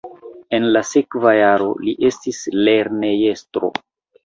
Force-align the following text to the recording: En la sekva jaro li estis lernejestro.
En 0.57 0.63
la 0.71 0.81
sekva 0.91 1.35
jaro 1.41 1.69
li 1.83 1.95
estis 2.11 2.41
lernejestro. 2.71 3.73